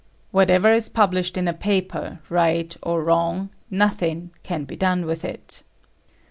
[0.31, 5.61] Whatever is published in a paper, right or wrong, nothing can be done with it."